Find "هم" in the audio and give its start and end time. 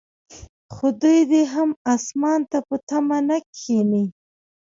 1.53-1.69